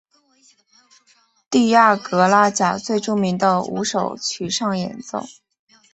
[1.51, 5.27] 蒂亚格拉贾最著名的五首曲上演奏。